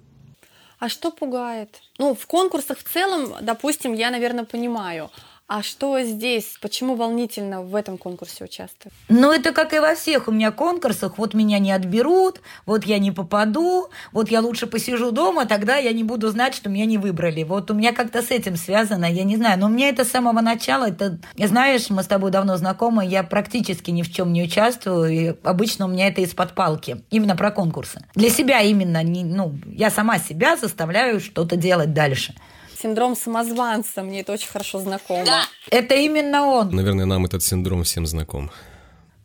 А 0.82 0.90
что 0.90 1.12
пугает? 1.12 1.80
Ну, 2.00 2.16
в 2.16 2.26
конкурсах 2.26 2.80
в 2.80 2.92
целом, 2.92 3.36
допустим, 3.42 3.94
я, 3.94 4.10
наверное, 4.10 4.46
понимаю. 4.46 5.12
А 5.53 5.63
что 5.63 6.01
здесь? 6.01 6.58
Почему 6.62 6.96
волнительно 6.96 7.62
в 7.62 7.75
этом 7.75 7.98
конкурсе 7.98 8.46
участвовать? 8.46 8.96
Ну, 9.10 9.34
это 9.34 9.51
как 9.51 9.74
и 9.74 9.79
во 9.79 9.96
всех 9.96 10.29
у 10.29 10.31
меня 10.31 10.50
конкурсах. 10.50 11.17
Вот 11.17 11.34
меня 11.34 11.60
не 11.60 11.74
отберут, 11.74 12.39
вот 12.65 12.86
я 12.86 13.00
не 13.00 13.12
попаду, 13.12 13.89
вот 14.13 14.31
я 14.31 14.39
лучше 14.39 14.65
посижу 14.65 15.12
дома, 15.12 15.46
тогда 15.46 15.75
я 15.75 15.91
не 15.91 16.05
буду 16.05 16.29
знать, 16.29 16.55
что 16.55 16.70
меня 16.70 16.86
не 16.86 16.98
выбрали. 16.98 17.43
Вот 17.43 17.70
у 17.70 17.74
меня 17.74 17.91
как-то 17.91 18.22
с 18.22 18.31
этим 18.31 18.55
связано, 18.55 19.03
я 19.03 19.25
не 19.25 19.36
знаю. 19.36 19.60
Но 19.60 19.65
у 19.65 19.70
меня 19.70 19.89
это 19.89 20.05
с 20.05 20.12
самого 20.12 20.39
начала, 20.39 20.88
это, 20.88 21.20
знаешь, 21.36 21.89
мы 21.89 22.03
с 22.03 22.08
тобой 22.08 22.31
давно 22.31 22.55
знакомы, 22.55 23.05
я 23.05 23.22
практически 23.22 23.91
ни 23.91 24.03
в 24.03 24.13
чем 24.13 24.31
не 24.31 24.43
участвую, 24.43 25.10
и 25.10 25.36
обычно 25.43 25.84
у 25.84 25.89
меня 25.89 26.08
это 26.08 26.22
из-под 26.22 26.55
палки, 26.55 27.03
именно 27.10 27.36
про 27.36 27.51
конкурсы. 27.51 28.00
Для 28.15 28.29
себя 28.29 28.62
именно, 28.62 29.03
не, 29.03 29.25
ну, 29.25 29.53
я 29.65 29.89
сама 29.89 30.17
себя 30.17 30.55
заставляю 30.55 31.20
что-то 31.20 31.58
делать 31.58 31.91
дальше 31.93 32.36
синдром 32.82 33.16
самозванца, 33.16 34.04
мне 34.04 34.22
это 34.22 34.34
очень 34.34 34.50
хорошо 34.50 34.80
знакомо. 34.80 35.26
Да. 35.26 35.42
Это 35.70 35.96
именно 35.96 36.46
он. 36.46 36.76
Наверное, 36.76 37.06
нам 37.06 37.26
этот 37.26 37.44
синдром 37.44 37.84
всем 37.84 38.06
знаком. 38.06 38.52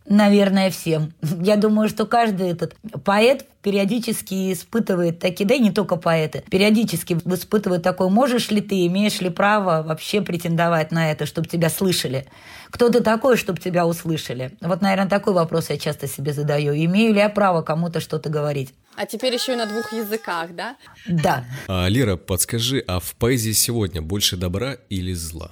Наверное, 0.08 0.70
всем. 0.70 1.12
Я 1.22 1.56
думаю, 1.56 1.88
что 1.88 2.06
каждый 2.06 2.50
этот 2.50 2.76
поэт 3.04 3.44
периодически 3.62 4.52
испытывает 4.52 5.18
такие, 5.18 5.44
да 5.44 5.56
и 5.56 5.58
не 5.58 5.72
только 5.72 5.96
поэты, 5.96 6.44
периодически 6.48 7.14
испытывает 7.14 7.82
такой, 7.82 8.08
можешь 8.08 8.52
ли 8.52 8.60
ты, 8.60 8.86
имеешь 8.86 9.20
ли 9.20 9.30
право 9.30 9.82
вообще 9.82 10.20
претендовать 10.20 10.92
на 10.92 11.10
это, 11.10 11.26
чтобы 11.26 11.48
тебя 11.48 11.68
слышали? 11.68 12.26
Кто 12.70 12.88
ты 12.88 13.00
такой, 13.00 13.36
чтобы 13.36 13.58
тебя 13.58 13.84
услышали? 13.84 14.52
Вот, 14.60 14.80
наверное, 14.80 15.08
такой 15.08 15.32
вопрос 15.32 15.70
я 15.70 15.78
часто 15.78 16.06
себе 16.06 16.32
задаю. 16.32 16.72
Имею 16.72 17.12
ли 17.12 17.18
я 17.18 17.28
право 17.28 17.62
кому-то 17.62 17.98
что-то 17.98 18.28
говорить? 18.28 18.72
А 18.96 19.06
теперь 19.06 19.34
еще 19.34 19.52
и 19.52 19.56
на 19.56 19.66
двух 19.66 19.92
языках, 19.92 20.54
да? 20.54 20.76
Да. 21.06 21.44
А, 21.68 21.88
Лера, 21.88 22.16
подскажи, 22.16 22.82
а 22.86 22.98
в 22.98 23.14
поэзии 23.14 23.52
сегодня 23.52 24.00
больше 24.02 24.36
добра 24.36 24.76
или 24.88 25.12
зла? 25.12 25.50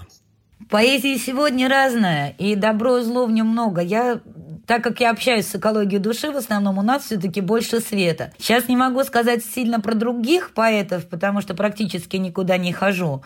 Поэзия 0.71 1.19
сегодня 1.19 1.69
разная, 1.69 2.31
и 2.39 2.57
добро 2.57 2.99
и 2.99 3.03
зло 3.03 3.27
в 3.27 3.31
нем 3.31 3.49
много. 3.49 3.83
Я 3.83 4.21
так 4.67 4.83
как 4.83 5.01
я 5.01 5.11
общаюсь 5.11 5.47
с 5.47 5.55
экологией 5.57 6.01
души, 6.01 6.31
в 6.31 6.37
основном 6.37 6.79
у 6.79 6.83
нас 6.83 7.05
все-таки 7.05 7.43
больше 7.43 7.81
света. 7.81 8.33
Сейчас 8.39 8.67
не 8.69 8.77
могу 8.77 9.05
сказать 9.05 9.45
сильно 9.45 9.79
про 9.81 9.95
других 9.95 10.53
поэтов, 10.55 11.07
потому 11.07 11.43
что 11.43 11.55
практически 11.55 12.17
никуда 12.17 12.57
не 12.57 12.73
хожу. 12.73 13.23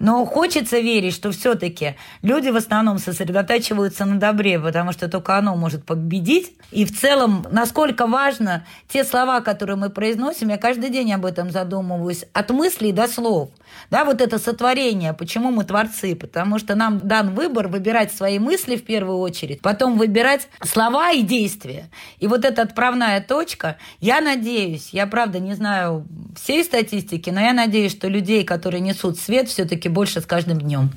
Но 0.00 0.24
хочется 0.24 0.80
верить, 0.80 1.14
что 1.14 1.30
все-таки 1.30 1.94
люди 2.22 2.48
в 2.48 2.56
основном 2.56 2.98
сосредотачиваются 2.98 4.06
на 4.06 4.18
добре, 4.18 4.58
потому 4.58 4.92
что 4.92 5.08
только 5.08 5.36
оно 5.36 5.54
может 5.56 5.84
победить. 5.84 6.52
И 6.70 6.86
в 6.86 6.98
целом, 6.98 7.46
насколько 7.50 8.06
важно 8.06 8.64
те 8.88 9.04
слова, 9.04 9.42
которые 9.42 9.76
мы 9.76 9.90
произносим, 9.90 10.48
я 10.48 10.56
каждый 10.56 10.88
день 10.88 11.12
об 11.12 11.26
этом 11.26 11.50
задумываюсь, 11.50 12.24
от 12.32 12.50
мыслей 12.50 12.92
до 12.92 13.08
слов. 13.08 13.50
Да, 13.90 14.04
вот 14.06 14.22
это 14.22 14.38
сотворение, 14.38 15.12
почему 15.12 15.50
мы 15.50 15.64
творцы? 15.64 16.16
Потому 16.16 16.58
что 16.58 16.74
нам 16.74 16.98
дан 16.98 17.34
выбор 17.34 17.68
выбирать 17.68 18.10
свои 18.10 18.38
мысли 18.38 18.76
в 18.76 18.84
первую 18.84 19.18
очередь, 19.18 19.60
потом 19.60 19.98
выбирать 19.98 20.48
слова 20.64 21.10
и 21.10 21.22
действия. 21.22 21.90
И 22.18 22.26
вот 22.26 22.46
эта 22.46 22.62
отправная 22.62 23.20
точка, 23.20 23.76
я 24.00 24.22
надеюсь, 24.22 24.90
я 24.92 25.06
правда 25.06 25.40
не 25.40 25.54
знаю 25.54 26.06
всей 26.36 26.64
статистики, 26.64 27.30
но 27.30 27.40
я 27.40 27.52
надеюсь, 27.52 27.92
что 27.92 28.08
людей, 28.08 28.44
которые 28.44 28.80
несут 28.80 29.18
свет, 29.18 29.48
все-таки 29.48 29.88
больше 29.88 30.20
с 30.20 30.26
каждым 30.26 30.60
днем. 30.60 30.90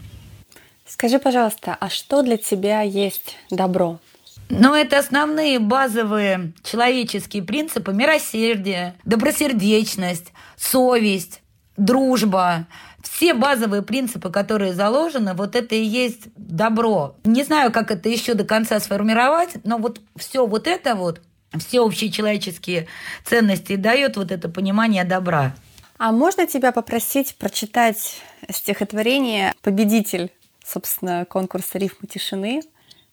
Скажи, 0.86 1.20
пожалуйста, 1.20 1.78
а 1.80 1.90
что 1.90 2.22
для 2.22 2.38
тебя 2.38 2.82
есть 2.82 3.38
добро? 3.50 4.00
Ну, 4.50 4.76
это 4.76 5.00
основные 5.00 5.60
базовые 5.60 6.54
человеческие 6.64 7.44
принципы 7.44 7.94
милосердие, 7.94 8.96
добросердечность, 9.06 10.34
совесть, 10.58 11.42
дружба, 11.78 12.68
все 13.02 13.34
базовые 13.34 13.82
принципы, 13.82 14.30
которые 14.30 14.74
заложены, 14.74 15.34
вот 15.34 15.56
это 15.56 15.76
и 15.76 15.84
есть 15.84 16.28
добро. 16.36 17.16
Не 17.24 17.44
знаю, 17.44 17.72
как 17.72 17.92
это 17.92 18.10
еще 18.10 18.34
до 18.34 18.44
конца 18.44 18.80
сформировать, 18.80 19.58
но 19.64 19.78
вот 19.78 20.02
все 20.16 20.46
вот 20.46 20.68
это 20.68 20.96
вот, 20.96 21.22
все 21.60 21.82
общие 21.82 22.12
человеческие 22.12 22.88
ценности 23.26 23.76
дает 23.76 24.18
вот 24.18 24.32
это 24.32 24.50
понимание 24.50 25.04
добра. 25.04 25.56
А 25.98 26.12
можно 26.12 26.48
тебя 26.48 26.72
попросить 26.72 27.36
прочитать 27.36 28.22
стихотворение 28.50 29.54
«Победитель», 29.62 30.32
собственно, 30.66 31.26
конкурса 31.26 31.78
«Рифмы 31.78 32.08
тишины» 32.08 32.62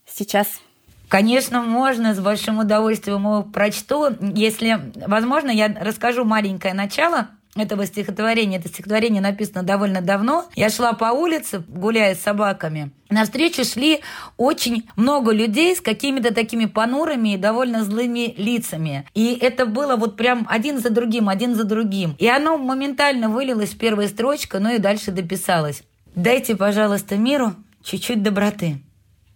сейчас? 0.07 0.61
Конечно, 1.09 1.63
можно, 1.63 2.15
с 2.15 2.21
большим 2.21 2.59
удовольствием 2.59 3.19
его 3.19 3.43
прочту. 3.43 4.09
Если 4.35 4.93
возможно, 5.07 5.51
я 5.51 5.69
расскажу 5.69 6.25
маленькое 6.25 6.75
начало– 6.75 7.29
этого 7.57 7.85
стихотворения. 7.87 8.59
Это 8.59 8.69
стихотворение 8.69 9.21
написано 9.21 9.63
довольно 9.63 10.01
давно. 10.01 10.47
Я 10.55 10.71
шла 10.71 10.93
по 10.93 11.07
улице, 11.07 11.65
гуляя 11.69 12.15
с 12.15 12.21
собаками. 12.21 12.93
Навстречу 13.09 13.65
шли 13.65 14.01
очень 14.37 14.89
много 14.95 15.33
людей 15.33 15.75
с 15.75 15.81
какими-то 15.81 16.33
такими 16.33 16.67
понурыми 16.67 17.35
и 17.35 17.37
довольно 17.37 17.85
злыми 17.85 18.35
лицами. 18.37 19.07
И 19.15 19.37
это 19.41 19.67
было 19.67 19.97
вот 19.97 20.17
прям 20.17 20.47
один 20.49 20.79
за 20.79 20.91
другим, 20.91 21.29
один 21.29 21.57
за 21.57 21.65
другим. 21.65 22.15
И 22.19 22.29
оно 22.29 22.57
моментально 22.57 23.29
вылилось 23.29 23.71
в 23.71 23.79
первая 23.79 24.09
строчка, 24.09 24.61
но 24.61 24.71
и 24.71 24.79
дальше 24.79 25.11
дописалось. 25.11 25.83
«Дайте, 26.15 26.57
пожалуйста, 26.57 27.17
миру 27.17 27.55
чуть-чуть 27.83 28.23
доброты. 28.23 28.81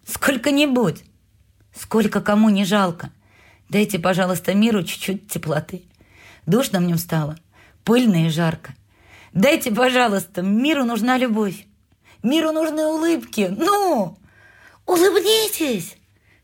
Сколько-нибудь. 0.06 1.02
Сколько 1.75 2.21
кому 2.21 2.50
не 2.50 2.64
жалко. 2.64 3.11
Дайте, 3.68 3.99
пожалуйста, 3.99 4.54
миру 4.54 4.85
чуть-чуть 4.85 5.28
теплоты. 5.28 5.83
Душно 6.47 6.78
в 6.78 6.83
нем 6.83 6.99
стало 6.99 7.37
пыльно 7.84 8.26
и 8.26 8.30
жарко. 8.30 8.74
Дайте, 9.32 9.70
пожалуйста, 9.70 10.42
миру 10.42 10.84
нужна 10.84 11.18
любовь. 11.18 11.66
Миру 12.22 12.52
нужны 12.52 12.86
улыбки. 12.86 13.54
Ну, 13.56 14.16
улыбнитесь. 14.86 15.96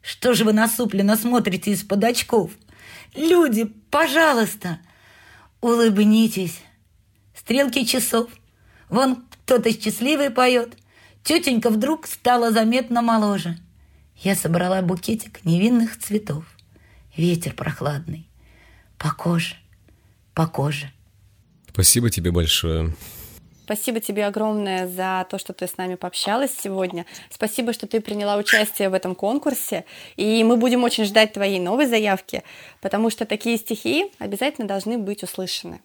Что 0.03 0.35
же 0.35 0.45
вы 0.45 0.53
насупленно 0.53 1.17
смотрите 1.17 1.71
из-под 1.73 2.05
очков? 2.05 2.51
Люди, 3.15 3.65
пожалуйста, 3.91 4.79
улыбнитесь. 5.61 6.61
Стрелки 7.35 7.85
часов. 7.85 8.31
Вон 8.89 9.25
кто-то 9.45 9.73
счастливый 9.73 10.31
поет. 10.31 10.77
Тетенька 11.23 11.71
вдруг 11.71 12.07
стала 12.07 12.51
заметно 12.51 13.03
моложе. 13.03 13.59
Я 14.17 14.35
собрала 14.35 14.83
букетик 14.83 15.45
невинных 15.45 15.99
цветов. 15.99 16.45
Ветер 17.17 17.55
прохладный. 17.55 18.29
По 18.99 19.13
коже, 19.13 19.57
по 20.35 20.47
коже. 20.47 20.93
Спасибо 21.73 22.11
тебе 22.11 22.31
большое. 22.31 22.93
Спасибо 23.65 24.01
тебе 24.01 24.27
огромное 24.27 24.89
за 24.89 25.25
то, 25.31 25.39
что 25.39 25.53
ты 25.53 25.69
с 25.69 25.77
нами 25.77 25.95
пообщалась 25.95 26.51
сегодня. 26.61 27.07
Спасибо, 27.31 27.73
что 27.73 27.87
ты 27.87 28.01
приняла 28.01 28.37
участие 28.37 28.89
в 28.89 28.95
этом 28.95 29.15
конкурсе. 29.15 29.85
И 30.17 30.43
мы 30.43 30.57
будем 30.57 30.83
очень 30.83 31.05
ждать 31.05 31.35
твоей 31.35 31.61
новой 31.61 31.87
заявки, 31.87 32.43
потому 32.81 33.11
что 33.11 33.27
такие 33.27 33.57
стихи 33.59 34.11
обязательно 34.19 34.67
должны 34.67 34.99
быть 34.99 35.23
услышаны. 35.23 35.81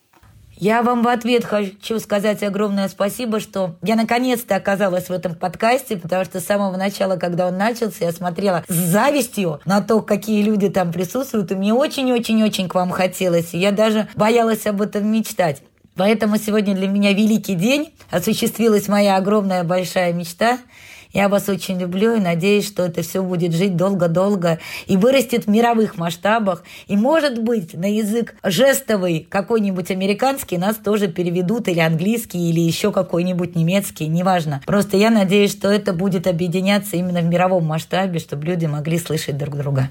Я 0.57 0.81
вам 0.81 1.03
в 1.03 1.07
ответ 1.09 1.45
хочу 1.45 1.99
сказать 1.99 2.41
огромное 2.41 2.87
спасибо, 2.87 3.39
что 3.39 3.75
я 3.83 3.95
наконец-то 3.95 4.55
оказалась 4.55 5.09
в 5.09 5.11
этом 5.11 5.35
подкасте, 5.35 5.97
потому 5.97 6.25
что 6.25 6.39
с 6.39 6.45
самого 6.45 6.77
начала, 6.77 7.17
когда 7.17 7.49
он 7.49 7.57
начался, 7.57 8.05
я 8.05 8.11
смотрела 8.11 8.63
с 8.67 8.73
завистью 8.73 9.59
на 9.65 9.81
то, 9.81 10.01
какие 10.01 10.41
люди 10.41 10.69
там 10.69 10.91
присутствуют, 10.91 11.51
и 11.51 11.55
мне 11.55 11.71
очень-очень-очень 11.71 12.67
к 12.67 12.73
вам 12.73 12.89
хотелось. 12.89 13.53
И 13.53 13.59
я 13.59 13.71
даже 13.71 14.07
боялась 14.15 14.65
об 14.65 14.81
этом 14.81 15.05
мечтать. 15.11 15.61
Поэтому 15.95 16.37
сегодня 16.37 16.75
для 16.75 16.87
меня 16.87 17.13
великий 17.13 17.55
день. 17.55 17.93
Осуществилась 18.11 18.87
моя 18.87 19.17
огромная 19.17 19.63
большая 19.63 20.13
мечта– 20.13 20.59
я 21.15 21.29
вас 21.29 21.47
очень 21.47 21.79
люблю 21.79 22.13
и 22.13 22.19
надеюсь, 22.19 22.67
что 22.67 22.83
это 22.83 23.01
все 23.01 23.23
будет 23.23 23.53
жить 23.53 23.77
долго-долго 23.77 24.59
и 24.85 24.97
вырастет 24.97 25.45
в 25.45 25.49
мировых 25.49 25.97
масштабах. 25.97 26.65
И, 26.87 26.97
может 26.97 27.41
быть, 27.41 27.73
на 27.73 27.85
язык 27.85 28.35
жестовый 28.43 29.25
какой-нибудь 29.29 29.91
американский 29.91 30.57
нас 30.57 30.75
тоже 30.75 31.07
переведут, 31.07 31.69
или 31.69 31.79
английский, 31.79 32.49
или 32.49 32.59
еще 32.59 32.91
какой-нибудь 32.91 33.55
немецкий, 33.55 34.07
неважно. 34.07 34.61
Просто 34.65 34.97
я 34.97 35.09
надеюсь, 35.09 35.53
что 35.53 35.69
это 35.69 35.93
будет 35.93 36.27
объединяться 36.27 36.97
именно 36.97 37.21
в 37.21 37.25
мировом 37.25 37.65
масштабе, 37.65 38.19
чтобы 38.19 38.45
люди 38.47 38.65
могли 38.65 38.99
слышать 38.99 39.37
друг 39.37 39.55
друга. 39.55 39.89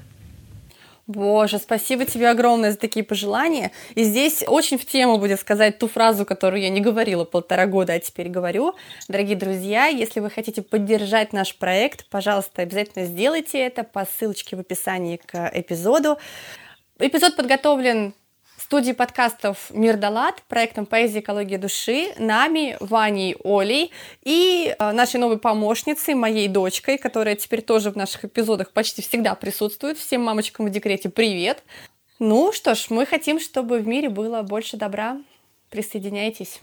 Боже, 1.07 1.59
спасибо 1.59 2.05
тебе 2.05 2.29
огромное 2.29 2.71
за 2.71 2.77
такие 2.77 3.05
пожелания. 3.05 3.71
И 3.93 4.03
здесь 4.03 4.43
очень 4.47 4.79
в 4.79 4.85
тему 4.85 5.19
будет 5.19 5.39
сказать 5.39 5.77
ту 5.77 5.87
фразу, 5.87 6.25
которую 6.25 6.63
я 6.63 6.69
не 6.69 6.81
говорила 6.81 7.25
полтора 7.25 7.67
года, 7.67 7.93
а 7.93 7.99
теперь 7.99 8.27
говорю. 8.27 8.73
Дорогие 9.07 9.35
друзья, 9.35 9.85
если 9.85 10.19
вы 10.19 10.31
хотите 10.31 10.63
поддержать 10.63 11.31
наш 11.31 11.55
проект, 11.55 12.09
пожалуйста, 12.09 12.63
обязательно 12.63 13.05
сделайте 13.05 13.59
это 13.59 13.83
по 13.83 14.05
ссылочке 14.05 14.55
в 14.55 14.61
описании 14.61 15.17
к 15.17 15.51
эпизоду. 15.53 16.17
Эпизод 16.97 17.35
подготовлен 17.35 18.15
студии 18.65 18.93
подкастов 18.93 19.69
«Мир 19.69 19.95
Далат», 19.95 20.41
проектом 20.47 20.87
«Поэзия 20.87 21.19
экология 21.19 21.59
души», 21.59 22.13
нами, 22.17 22.77
Ваней, 22.79 23.35
Олей 23.43 23.91
и 24.23 24.75
э, 24.77 24.91
нашей 24.91 25.19
новой 25.19 25.37
помощницей, 25.37 26.15
моей 26.15 26.47
дочкой, 26.47 26.97
которая 26.97 27.35
теперь 27.35 27.61
тоже 27.61 27.91
в 27.91 27.95
наших 27.95 28.25
эпизодах 28.25 28.71
почти 28.71 29.03
всегда 29.03 29.35
присутствует. 29.35 29.99
Всем 29.99 30.23
мамочкам 30.23 30.65
в 30.65 30.71
декрете 30.71 31.09
привет! 31.09 31.63
Ну 32.17 32.51
что 32.53 32.73
ж, 32.73 32.87
мы 32.89 33.05
хотим, 33.05 33.39
чтобы 33.39 33.77
в 33.77 33.87
мире 33.87 34.09
было 34.09 34.41
больше 34.41 34.77
добра. 34.77 35.19
Присоединяйтесь. 35.69 36.59